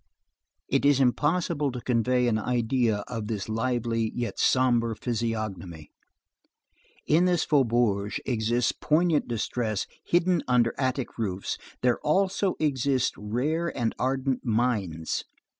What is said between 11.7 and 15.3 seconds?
there also exist rare and ardent minds.